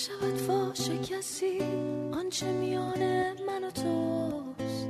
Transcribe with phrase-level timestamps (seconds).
[0.00, 1.58] نشود فاش کسی
[2.12, 3.02] آنچه میان
[3.46, 4.88] من و توست.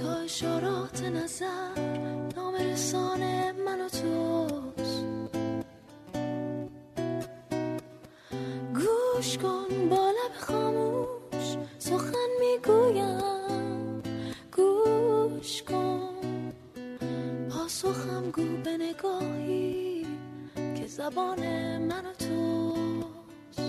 [0.00, 1.80] تا اشارات نظر
[2.36, 3.20] نام رسان
[3.52, 5.04] من و توست.
[8.74, 14.02] گوش کن با لب خاموش سخن می‌گویم.
[14.56, 16.16] گوش کن
[17.50, 18.75] پاسخم گو به
[20.96, 21.40] زبان
[21.78, 23.60] من و توست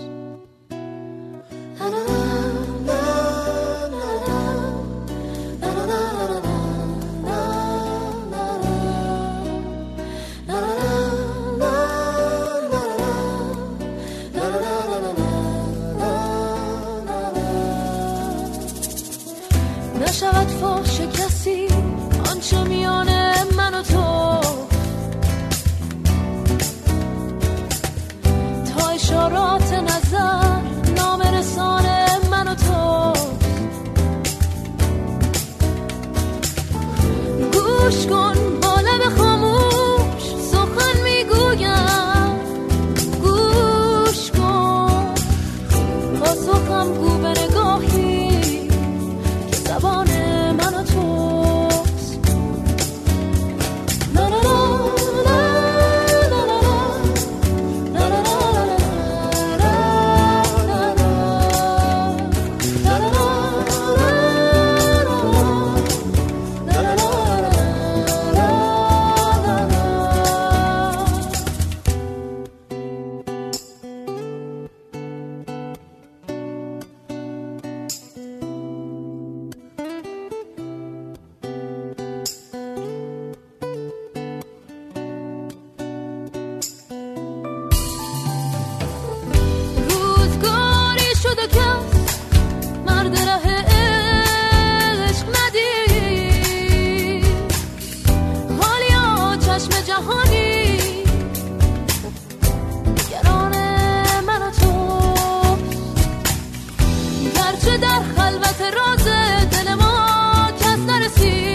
[111.08, 111.47] sim